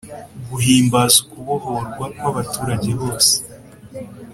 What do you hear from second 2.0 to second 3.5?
kw’abaturage bose